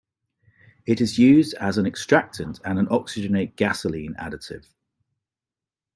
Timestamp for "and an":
2.65-2.87